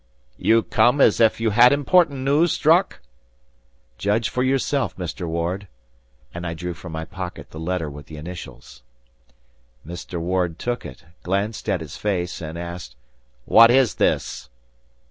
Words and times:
"You 0.39 0.63
come 0.63 0.99
as 0.99 1.19
if 1.19 1.39
you 1.39 1.51
had 1.51 1.71
important 1.71 2.21
news, 2.21 2.53
Strock?" 2.53 3.01
"Judge 3.99 4.29
for 4.29 4.41
yourself, 4.41 4.97
Mr. 4.97 5.27
Ward;" 5.27 5.67
and 6.33 6.43
I 6.47 6.55
drew 6.55 6.73
from 6.73 6.91
my 6.91 7.05
pocket 7.05 7.51
the 7.51 7.59
letter 7.59 7.87
with 7.87 8.07
the 8.07 8.17
initials. 8.17 8.81
Mr. 9.85 10.19
Ward 10.19 10.57
took 10.57 10.87
it, 10.87 11.03
glanced 11.21 11.69
at 11.69 11.83
its 11.83 11.97
face, 11.97 12.41
and 12.41 12.57
asked, 12.57 12.95
"What 13.45 13.69
is 13.69 13.93
this?" 13.93 14.49